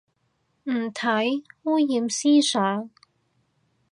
[0.63, 2.89] 唔睇，污染思想